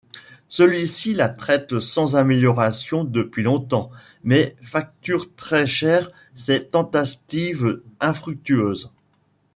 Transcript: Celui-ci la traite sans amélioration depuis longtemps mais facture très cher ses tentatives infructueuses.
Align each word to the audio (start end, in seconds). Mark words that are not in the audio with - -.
Celui-ci 0.47 1.13
la 1.13 1.29
traite 1.29 1.79
sans 1.79 2.15
amélioration 2.15 3.03
depuis 3.03 3.43
longtemps 3.43 3.91
mais 4.23 4.55
facture 4.63 5.29
très 5.35 5.67
cher 5.67 6.09
ses 6.33 6.65
tentatives 6.67 7.83
infructueuses. 7.99 8.89